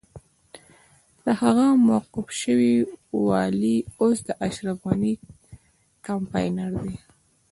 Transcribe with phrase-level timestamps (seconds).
[1.25, 2.73] دغه موقوف شوی
[3.25, 5.13] والي اوس د اشرف غني
[6.05, 6.95] کمپاينر دی.